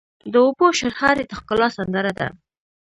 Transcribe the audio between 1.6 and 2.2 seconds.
سندره